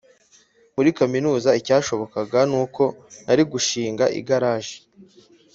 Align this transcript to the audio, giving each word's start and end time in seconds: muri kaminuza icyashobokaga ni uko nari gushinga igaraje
muri 0.75 0.89
kaminuza 0.97 1.49
icyashobokaga 1.59 2.39
ni 2.49 2.55
uko 2.63 2.83
nari 3.25 3.43
gushinga 3.51 4.05
igaraje 4.19 4.75